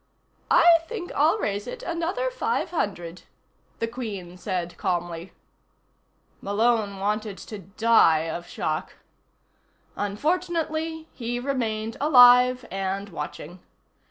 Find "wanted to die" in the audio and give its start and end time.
6.97-8.21